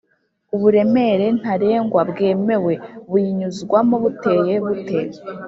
uburemere 0.55 1.25
ntarengwa 1.39 2.01
bwemewe 2.09 2.73
buyinyuzwamo 3.09 3.95
buteye 4.03 4.53
bute 4.65 4.99